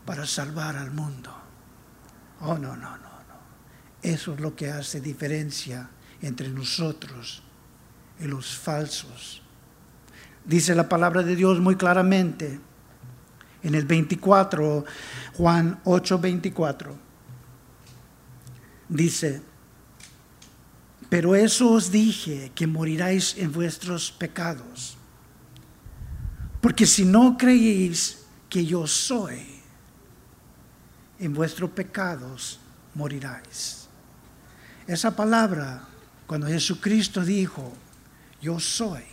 [0.05, 1.33] para salvar al mundo.
[2.41, 3.39] Oh, no, no, no, no.
[4.01, 5.89] Eso es lo que hace diferencia
[6.21, 7.41] entre nosotros
[8.19, 9.41] y los falsos.
[10.43, 12.59] Dice la palabra de Dios muy claramente
[13.63, 14.83] en el 24,
[15.35, 17.10] Juan 8, 24.
[18.91, 19.41] Dice,
[21.09, 24.97] pero eso os dije que moriráis en vuestros pecados
[26.61, 29.41] porque si no creéis que yo soy,
[31.19, 32.59] en vuestros pecados
[32.93, 33.87] moriráis.
[34.87, 35.83] Esa palabra,
[36.27, 37.73] cuando Jesucristo dijo,
[38.41, 39.03] yo soy.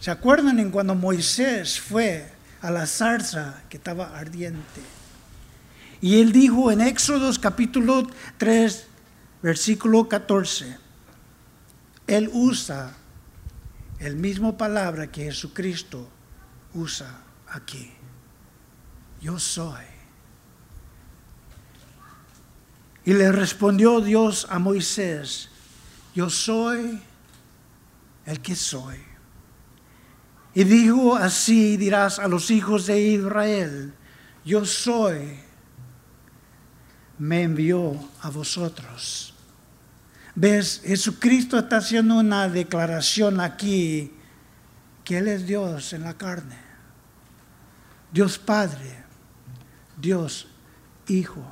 [0.00, 2.30] ¿Se acuerdan en cuando Moisés fue
[2.62, 4.95] a la zarza que estaba ardiente?
[6.00, 8.06] Y él dijo en Éxodos capítulo
[8.36, 8.86] 3,
[9.42, 10.78] versículo 14,
[12.06, 12.94] él usa
[13.98, 16.08] el mismo palabra que Jesucristo
[16.74, 17.92] usa aquí.
[19.20, 19.84] Yo soy.
[23.04, 25.48] Y le respondió Dios a Moisés,
[26.14, 27.00] yo soy
[28.26, 28.98] el que soy.
[30.54, 33.94] Y dijo así, dirás a los hijos de Israel,
[34.44, 35.38] yo soy,
[37.18, 39.34] me envió a vosotros.
[40.34, 40.82] ¿Ves?
[40.84, 44.12] Jesucristo está haciendo una declaración aquí
[45.04, 46.56] que Él es Dios en la carne.
[48.12, 49.04] Dios Padre,
[50.00, 50.46] Dios
[51.08, 51.42] Hijo,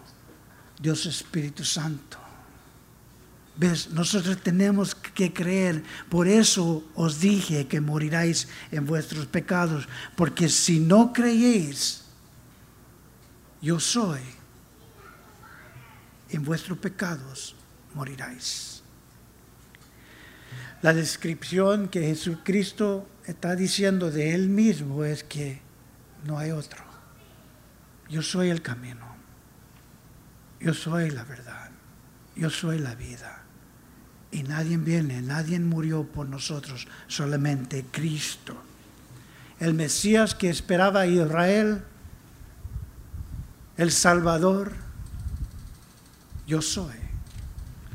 [0.80, 2.18] Dios Espíritu Santo.
[3.56, 3.90] ¿Ves?
[3.90, 5.84] Nosotros tenemos que creer.
[6.08, 9.88] Por eso os dije que moriráis en vuestros pecados.
[10.16, 12.02] Porque si no creéis,
[13.62, 14.20] yo soy,
[16.34, 17.54] en vuestros pecados
[17.94, 18.82] moriráis.
[20.82, 25.62] La descripción que Jesucristo está diciendo de Él mismo es que
[26.26, 26.84] no hay otro.
[28.08, 29.14] Yo soy el camino.
[30.60, 31.70] Yo soy la verdad.
[32.36, 33.42] Yo soy la vida.
[34.30, 38.60] Y nadie viene, nadie murió por nosotros, solamente Cristo.
[39.60, 41.82] El Mesías que esperaba Israel,
[43.76, 44.83] el Salvador,
[46.46, 46.94] yo soy.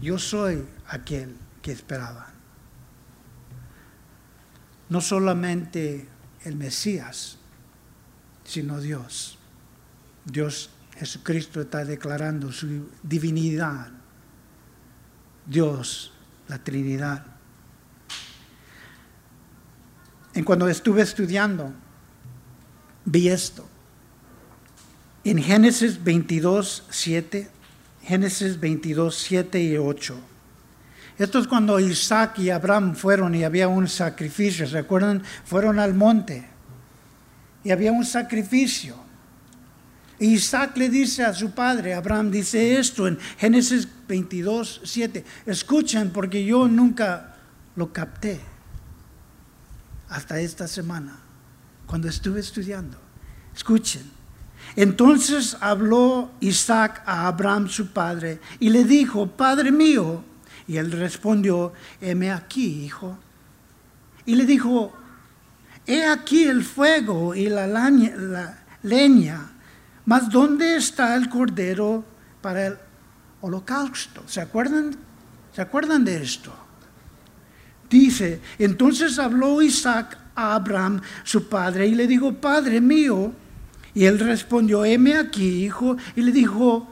[0.01, 2.27] Yo soy aquel que esperaba.
[4.89, 6.07] No solamente
[6.43, 7.37] el Mesías,
[8.43, 9.37] sino Dios.
[10.25, 13.87] Dios Jesucristo está declarando su divinidad.
[15.45, 16.11] Dios,
[16.47, 17.25] la Trinidad.
[20.33, 21.71] En cuando estuve estudiando,
[23.05, 23.67] vi esto.
[25.23, 27.49] En Génesis 22, 7,
[28.09, 30.19] Génesis 22, 7 y 8.
[31.19, 35.21] Esto es cuando Isaac y Abraham fueron y había un sacrificio, ¿se acuerdan?
[35.45, 36.49] Fueron al monte
[37.63, 38.95] y había un sacrificio.
[40.17, 45.23] Isaac le dice a su padre, Abraham dice esto en Génesis 22, 7.
[45.45, 47.35] Escuchen porque yo nunca
[47.75, 48.39] lo capté
[50.09, 51.19] hasta esta semana,
[51.85, 52.97] cuando estuve estudiando.
[53.55, 54.18] Escuchen.
[54.75, 60.23] Entonces habló Isaac a Abraham su padre y le dijo, Padre mío.
[60.67, 63.17] Y él respondió, heme aquí, hijo.
[64.25, 64.93] Y le dijo,
[65.87, 69.49] he aquí el fuego y la, la leña
[70.09, 72.03] mas ¿dónde está el cordero
[72.41, 72.77] para el
[73.41, 74.23] holocausto?
[74.25, 74.95] ¿Se acuerdan?
[75.53, 76.51] ¿Se acuerdan de esto?
[77.87, 83.31] Dice, entonces habló Isaac a Abraham, su padre, y le dijo, Padre mío.
[83.93, 85.97] Y él respondió, heme aquí, hijo.
[86.15, 86.87] Y le dijo,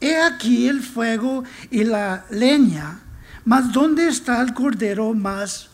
[0.00, 3.00] he aquí el fuego y la leña,
[3.44, 5.68] mas ¿dónde está el cordero más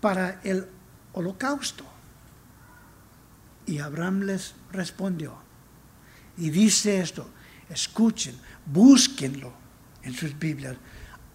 [0.00, 0.66] para el
[1.12, 1.84] holocausto?
[3.66, 5.36] Y Abraham les respondió,
[6.36, 7.28] y dice esto,
[7.68, 9.52] escuchen, búsquenlo
[10.02, 10.76] en sus Biblias,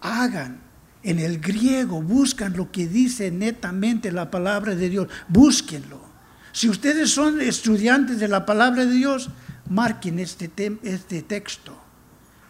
[0.02, 0.60] hagan
[1.04, 6.13] en el griego, buscan lo que dice netamente la palabra de Dios, búsquenlo.
[6.54, 9.30] Si ustedes son estudiantes de la palabra de Dios,
[9.70, 10.52] marquen este,
[10.84, 11.76] este texto.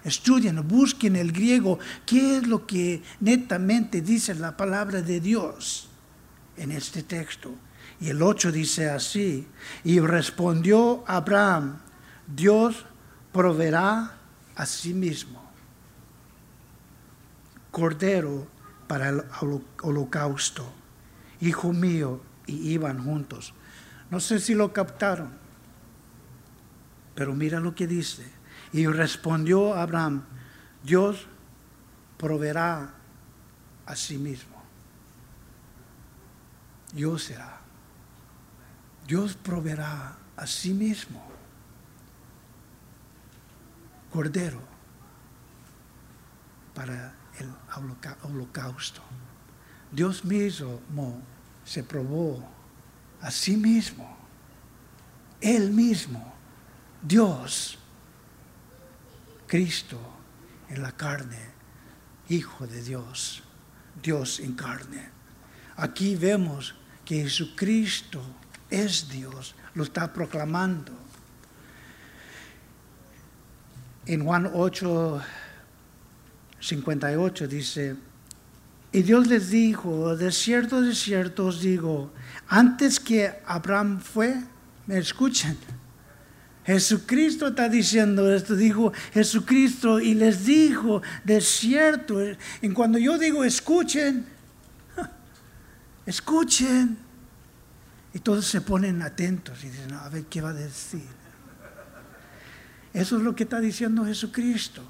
[0.04, 5.88] Estudienlo, busquen el griego, qué es lo que netamente dice la palabra de Dios
[6.58, 7.56] en este texto.
[8.02, 9.48] Y el 8 dice así,
[9.86, 11.80] y respondió Abraham,
[12.28, 12.86] Dios
[13.32, 14.18] proveerá
[14.56, 15.42] a sí mismo
[17.72, 18.48] cordero
[18.88, 19.24] para el
[19.82, 20.72] holocausto.
[21.42, 23.54] Hijo mío, y iban juntos.
[24.10, 25.32] No sé si lo captaron,
[27.16, 28.32] pero mira lo que dice.
[28.72, 30.24] Y respondió Abraham,
[30.84, 31.28] Dios
[32.18, 32.94] proveerá
[33.86, 34.62] a sí mismo.
[36.94, 37.60] Dios será.
[39.08, 41.34] Dios proveerá a sí mismo
[44.12, 44.60] cordero
[46.76, 47.52] para el
[48.24, 49.02] holocausto.
[49.92, 51.22] Dios mismo
[51.66, 52.48] se probó
[53.24, 54.16] a sí mismo,
[55.42, 56.34] Él mismo,
[57.02, 57.80] Dios,
[59.48, 60.00] Cristo
[60.70, 61.52] en la carne,
[62.30, 63.44] Hijo de Dios,
[64.02, 65.10] Dios en carne.
[65.76, 68.22] Aquí vemos que Jesucristo
[68.70, 71.04] es Dios, lo está proclamando
[74.06, 75.22] en Juan 8,
[76.60, 77.96] 58 dice,
[78.93, 82.13] y Dios les dijo, de cierto, de cierto os digo,
[82.47, 84.36] antes que Abraham fue,
[84.86, 85.58] me escuchan.
[86.63, 93.44] Jesucristo está diciendo esto, dijo Jesucristo y les dijo, de cierto, en cuando yo digo
[93.44, 94.27] escuchen,
[96.06, 96.96] escuchen,
[98.13, 101.02] y todos se ponen atentos y dicen, a ver qué va a decir.
[102.94, 104.83] Eso es lo que está diciendo Jesucristo.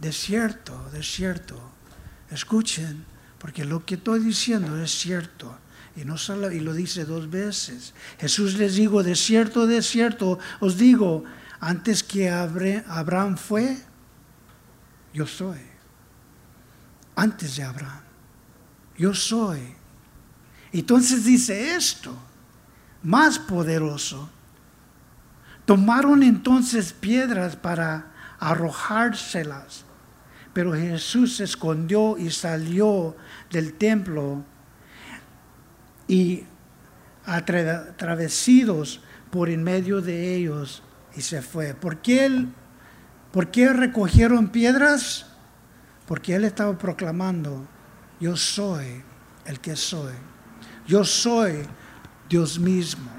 [0.00, 1.71] De cierto, de cierto.
[2.32, 3.04] Escuchen,
[3.38, 5.58] porque lo que estoy diciendo es cierto.
[5.94, 7.94] Y, no solo, y lo dice dos veces.
[8.18, 11.24] Jesús les dijo, de cierto, de cierto, os digo,
[11.60, 13.78] antes que Abraham fue,
[15.12, 15.60] yo soy.
[17.14, 18.02] Antes de Abraham,
[18.96, 19.60] yo soy.
[20.72, 22.16] Entonces dice esto,
[23.02, 24.30] más poderoso
[25.64, 28.06] Tomaron entonces piedras para
[28.40, 29.84] arrojárselas,
[30.52, 33.16] Pero Jesús se escondió y salió
[33.50, 34.44] del templo
[36.06, 36.44] y
[37.24, 39.00] atravesidos
[39.30, 40.82] por en medio de ellos
[41.14, 41.74] y se fue.
[41.74, 42.52] ¿Por qué, él,
[43.32, 45.26] ¿Por qué recogieron piedras?
[46.06, 47.66] Porque él estaba proclamando,
[48.20, 49.02] yo soy
[49.46, 50.12] el que soy.
[50.86, 51.66] Yo soy
[52.28, 53.10] Dios mismo.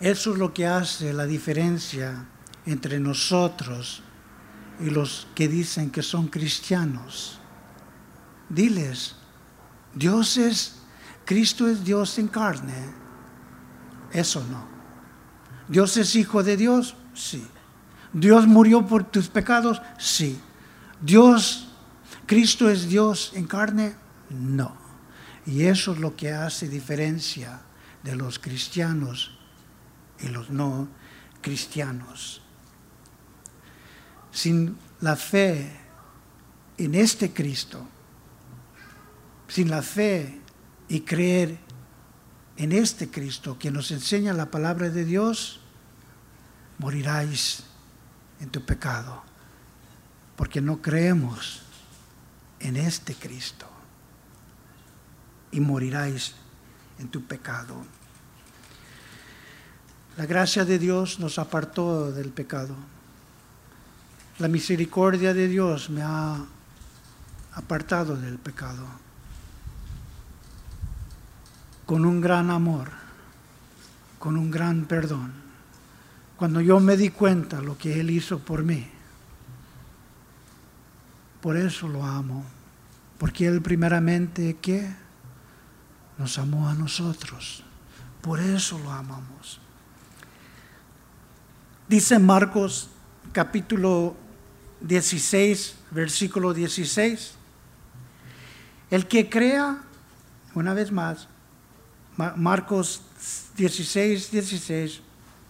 [0.00, 2.26] Eso es lo que hace la diferencia
[2.64, 4.02] entre nosotros
[4.80, 7.38] y los que dicen que son cristianos.
[8.48, 9.16] Diles,
[9.94, 10.76] Dios es,
[11.24, 12.94] Cristo es Dios en carne.
[14.12, 14.64] Eso no.
[15.68, 17.46] Dios es hijo de Dios, sí.
[18.12, 20.40] Dios murió por tus pecados, sí.
[21.00, 21.68] Dios,
[22.26, 23.96] Cristo es Dios en carne,
[24.30, 24.76] no.
[25.44, 27.60] Y eso es lo que hace diferencia
[28.02, 29.38] de los cristianos
[30.20, 30.88] y los no
[31.40, 32.42] cristianos.
[34.36, 35.74] Sin la fe
[36.76, 37.86] en este Cristo,
[39.48, 40.42] sin la fe
[40.88, 41.56] y creer
[42.58, 45.60] en este Cristo que nos enseña la palabra de Dios,
[46.76, 47.62] moriráis
[48.38, 49.22] en tu pecado,
[50.36, 51.62] porque no creemos
[52.60, 53.66] en este Cristo
[55.50, 56.34] y moriráis
[56.98, 57.86] en tu pecado.
[60.18, 62.76] La gracia de Dios nos apartó del pecado.
[64.38, 66.44] La misericordia de Dios me ha
[67.54, 68.84] apartado del pecado.
[71.86, 72.90] Con un gran amor,
[74.18, 75.32] con un gran perdón.
[76.36, 78.86] Cuando yo me di cuenta lo que Él hizo por mí.
[81.40, 82.44] Por eso lo amo.
[83.16, 84.94] Porque Él primeramente, ¿qué?
[86.18, 87.62] Nos amó a nosotros.
[88.20, 89.60] Por eso lo amamos.
[91.88, 92.90] Dice Marcos
[93.32, 94.25] capítulo
[94.80, 97.34] 16, versículo 16.
[98.90, 99.78] El que crea,
[100.54, 101.28] una vez más,
[102.16, 103.02] Marcos
[103.56, 105.00] 16, 16,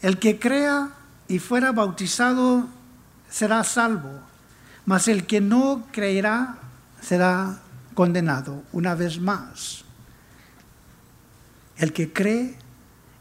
[0.03, 0.91] el que crea
[1.29, 2.67] y fuera bautizado
[3.31, 4.21] será salvo,
[4.85, 6.59] mas el que no creerá
[7.01, 7.61] será
[7.95, 8.65] condenado.
[8.73, 9.85] Una vez más,
[11.77, 12.57] el que cree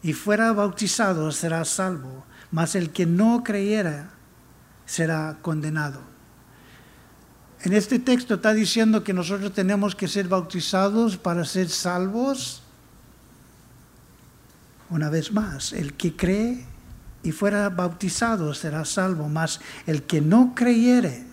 [0.02, 4.10] y fuera bautizado será salvo, mas el que no creyera
[4.86, 6.00] será condenado.
[7.62, 12.62] En este texto está diciendo que nosotros tenemos que ser bautizados para ser salvos.
[14.88, 16.64] Una vez más, el que cree
[17.22, 21.26] y fuera bautizado será salvo, mas el que no creyere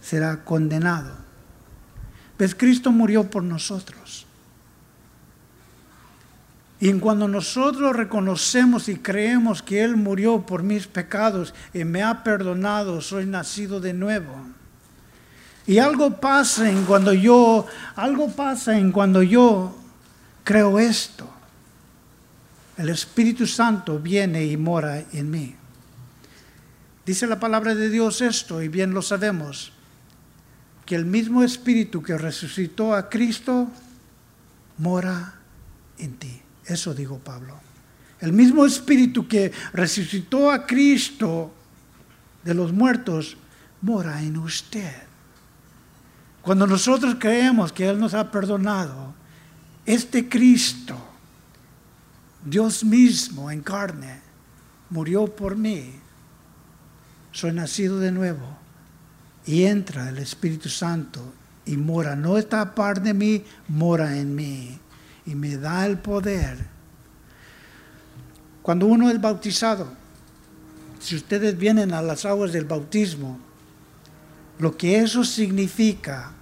[0.00, 1.16] será condenado.
[2.36, 4.26] Pues Cristo murió por nosotros.
[6.82, 12.24] Y cuando nosotros reconocemos y creemos que Él murió por mis pecados y me ha
[12.24, 14.34] perdonado, soy nacido de nuevo.
[15.64, 19.76] Y algo pasa en cuando yo, algo pasa en cuando yo
[20.42, 21.30] creo esto.
[22.76, 25.54] El Espíritu Santo viene y mora en mí.
[27.06, 29.72] Dice la palabra de Dios esto, y bien lo sabemos,
[30.84, 33.68] que el mismo Espíritu que resucitó a Cristo
[34.78, 35.34] mora
[35.96, 36.41] en ti.
[36.66, 37.58] Eso dijo Pablo.
[38.20, 41.52] El mismo espíritu que resucitó a Cristo
[42.44, 43.36] de los muertos
[43.80, 44.94] mora en usted.
[46.40, 49.14] Cuando nosotros creemos que Él nos ha perdonado,
[49.84, 50.96] este Cristo,
[52.44, 54.20] Dios mismo en carne,
[54.90, 55.92] murió por mí.
[57.32, 58.56] Soy nacido de nuevo
[59.46, 61.32] y entra el Espíritu Santo
[61.66, 62.14] y mora.
[62.14, 64.78] No está aparte de mí, mora en mí
[65.26, 66.58] y me da el poder.
[68.62, 69.88] Cuando uno es bautizado,
[71.00, 73.38] si ustedes vienen a las aguas del bautismo,
[74.58, 76.32] lo que eso significa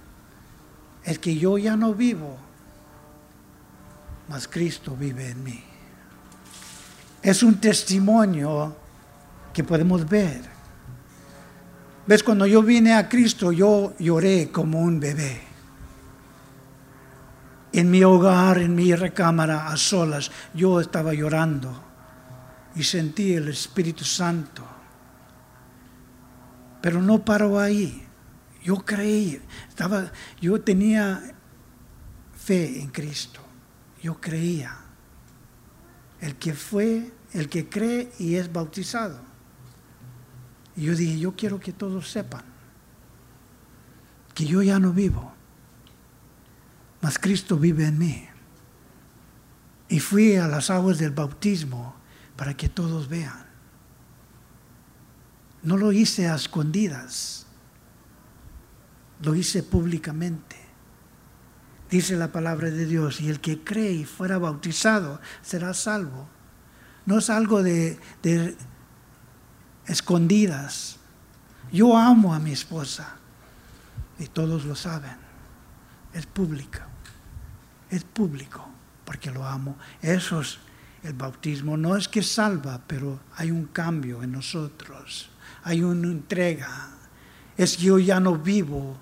[1.03, 2.37] es que yo ya no vivo,
[4.29, 5.63] mas Cristo vive en mí.
[7.23, 8.75] Es un testimonio
[9.53, 10.41] que podemos ver.
[12.05, 12.23] ¿Ves?
[12.23, 15.50] Cuando yo vine a Cristo, yo lloré como un bebé
[17.73, 21.81] en mi hogar, en mi recámara, a solas, yo estaba llorando
[22.75, 24.63] y sentí el Espíritu Santo.
[26.81, 28.07] Pero no paró ahí.
[28.63, 31.21] Yo creí, estaba, yo tenía
[32.35, 33.41] fe en Cristo.
[34.01, 34.77] Yo creía.
[36.19, 39.19] El que fue, el que cree y es bautizado.
[40.75, 42.43] Y yo dije, yo quiero que todos sepan
[44.33, 45.33] que yo ya no vivo
[47.01, 48.27] mas Cristo vive en mí.
[49.89, 51.95] Y fui a las aguas del bautismo
[52.35, 53.45] para que todos vean.
[55.63, 57.45] No lo hice a escondidas.
[59.21, 60.55] lo hice públicamente.
[61.91, 66.27] Dice la palabra de Dios, y el que cree y fuera bautizado será salvo.
[67.05, 68.55] No es algo de, de
[69.85, 70.97] escondidas.
[71.71, 73.17] Yo amo a mi esposa
[74.17, 75.17] y todos lo saben.
[76.13, 76.79] Es público.
[77.91, 78.67] Es público
[79.05, 79.77] porque lo amo.
[80.01, 80.57] Eso es
[81.03, 81.75] el bautismo.
[81.77, 85.29] No es que salva, pero hay un cambio en nosotros.
[85.63, 86.89] Hay una entrega.
[87.57, 88.97] Es que yo ya no vivo.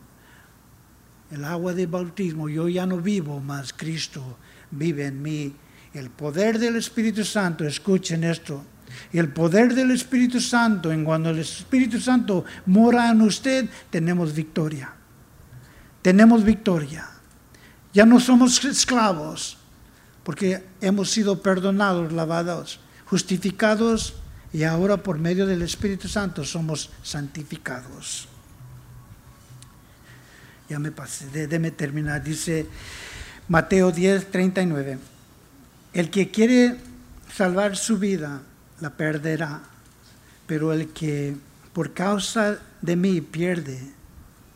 [1.31, 4.39] El agua de bautismo, yo ya no vivo, más Cristo
[4.71, 5.55] vive en mí.
[5.93, 8.65] El poder del Espíritu Santo, escuchen esto,
[9.13, 14.91] el poder del Espíritu Santo, en cuando el Espíritu Santo mora en usted, tenemos victoria.
[16.01, 17.07] Tenemos victoria.
[17.93, 19.57] Ya no somos esclavos,
[20.23, 24.13] porque hemos sido perdonados, lavados, justificados
[24.53, 28.27] y ahora por medio del Espíritu Santo somos santificados.
[30.69, 32.23] Ya me pasé, déjeme terminar.
[32.23, 32.67] Dice
[33.47, 34.99] Mateo 10, 39.
[35.93, 36.77] El que quiere
[37.35, 38.43] salvar su vida
[38.79, 39.61] la perderá,
[40.45, 41.35] pero el que
[41.73, 43.81] por causa de mí pierde,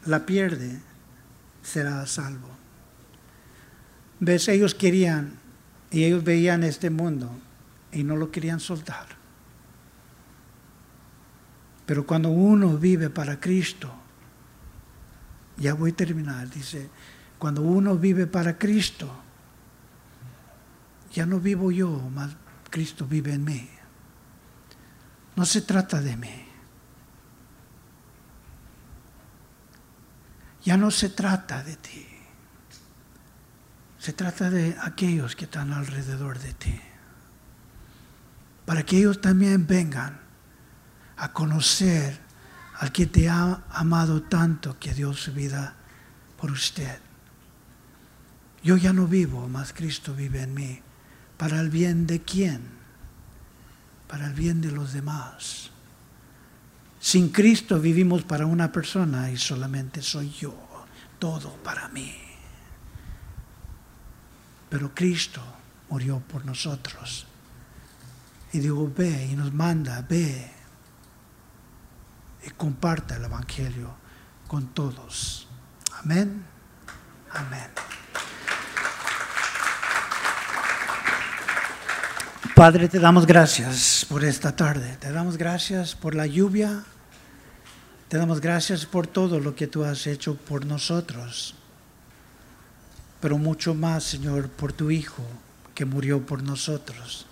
[0.05, 0.79] la pierde,
[1.63, 2.62] será salvo.
[4.23, 4.47] ¿Ves?
[4.47, 5.37] Ellos querían
[5.91, 7.29] y ellos veían este mundo
[7.91, 9.05] y no lo querían soltar.
[11.85, 13.93] Pero cuando uno vive para Cristo,
[15.57, 16.89] ya voy a terminar, dice,
[17.37, 19.11] cuando uno vive para Cristo,
[21.11, 22.31] ya no vivo yo, más
[22.69, 23.69] Cristo vive en mí.
[25.35, 26.45] No se trata de mí.
[30.63, 32.12] Ya no se trata de ti.
[34.03, 36.77] Se trata de aquellos que están alrededor de ti.
[38.65, 40.19] Para que ellos también vengan
[41.15, 42.19] a conocer
[42.79, 45.75] al que te ha amado tanto que dio su vida
[46.37, 46.99] por usted.
[48.61, 50.81] Yo ya no vivo, más Cristo vive en mí.
[51.37, 52.83] ¿Para el bien de quién?
[54.13, 55.71] para el bien de los demás.
[56.99, 60.53] Sin Cristo vivimos para una persona y solamente soy yo,
[61.17, 62.32] todo para mí.
[64.73, 65.39] Pero Cristo
[65.89, 67.27] murió por nosotros.
[68.53, 70.51] Y digo, ve y nos manda, ve
[72.43, 73.93] y comparta el Evangelio
[74.47, 75.47] con todos.
[76.01, 76.43] Amén.
[77.33, 77.69] Amén.
[82.55, 84.97] Padre, te damos gracias por esta tarde.
[84.99, 86.83] Te damos gracias por la lluvia.
[88.07, 91.53] Te damos gracias por todo lo que tú has hecho por nosotros.
[93.23, 95.23] Pero mucho más, Señor, por tu Hijo
[95.73, 97.25] que murió por nosotros.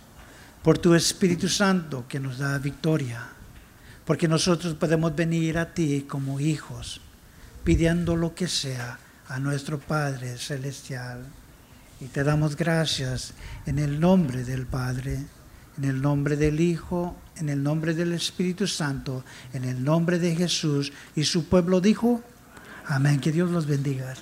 [0.63, 3.27] Por tu Espíritu Santo que nos da victoria.
[4.05, 7.01] Porque nosotros podemos venir a ti como hijos,
[7.65, 11.25] pidiendo lo que sea a nuestro Padre Celestial.
[11.99, 13.33] Y te damos gracias
[13.65, 15.19] en el nombre del Padre,
[15.77, 20.37] en el nombre del Hijo, en el nombre del Espíritu Santo, en el nombre de
[20.37, 20.93] Jesús.
[21.17, 22.23] Y su pueblo dijo,
[22.85, 24.13] amén, que Dios los bendiga.